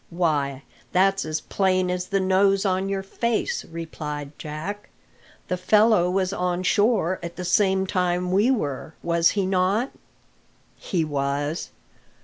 "Why, 0.09 0.63
that's 0.93 1.25
as 1.25 1.41
plain 1.41 1.91
as 1.91 2.07
the 2.07 2.19
nose 2.19 2.65
on 2.65 2.89
your 2.89 3.03
face," 3.03 3.63
replied 3.65 4.31
Jack; 4.39 4.89
"the 5.47 5.57
fellow 5.57 6.09
was 6.09 6.33
on 6.33 6.63
shore 6.63 7.19
at 7.21 7.35
the 7.35 7.45
same 7.45 7.85
time 7.85 8.31
we 8.31 8.49
were, 8.49 8.95
was 9.03 9.29
he 9.37 9.45
not?" 9.45 9.91
"He 10.75 11.05
was." 11.05 11.69